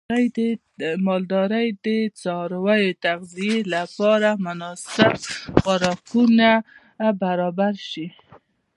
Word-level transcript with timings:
د 0.79 0.81
مالدارۍ 1.05 1.67
د 1.85 1.87
څارویو 2.21 2.91
د 2.95 2.99
تغذیې 3.05 3.57
لپاره 3.75 4.29
مناسب 4.45 5.13
خوراکونه 5.61 6.49
برابر 7.21 7.73
شي. 7.89 8.07